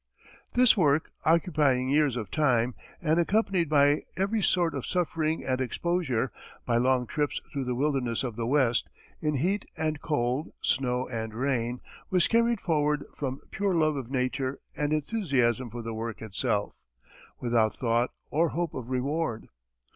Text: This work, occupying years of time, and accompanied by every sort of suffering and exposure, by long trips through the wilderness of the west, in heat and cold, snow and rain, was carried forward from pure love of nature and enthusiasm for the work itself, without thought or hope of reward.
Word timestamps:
This 0.53 0.75
work, 0.75 1.11
occupying 1.25 1.87
years 1.89 2.15
of 2.15 2.31
time, 2.31 2.73
and 3.03 3.19
accompanied 3.19 3.69
by 3.69 4.01
every 4.17 4.41
sort 4.41 4.73
of 4.73 4.83
suffering 4.83 5.43
and 5.45 5.61
exposure, 5.61 6.31
by 6.65 6.77
long 6.77 7.05
trips 7.05 7.39
through 7.53 7.65
the 7.65 7.75
wilderness 7.75 8.23
of 8.23 8.35
the 8.35 8.47
west, 8.47 8.89
in 9.19 9.35
heat 9.35 9.63
and 9.77 10.01
cold, 10.01 10.53
snow 10.59 11.07
and 11.07 11.35
rain, 11.35 11.81
was 12.09 12.27
carried 12.27 12.59
forward 12.61 13.05
from 13.13 13.41
pure 13.51 13.75
love 13.75 13.95
of 13.95 14.09
nature 14.09 14.59
and 14.75 14.91
enthusiasm 14.91 15.69
for 15.69 15.83
the 15.83 15.93
work 15.93 16.19
itself, 16.19 16.79
without 17.39 17.75
thought 17.75 18.09
or 18.31 18.49
hope 18.49 18.73
of 18.73 18.89
reward. 18.89 19.49